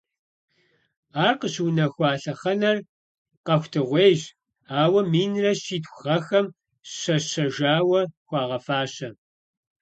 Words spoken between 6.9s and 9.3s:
щэщэжауэ хуагъэфащэ.